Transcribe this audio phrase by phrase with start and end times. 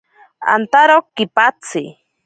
[0.53, 1.83] Antaro kipatsi.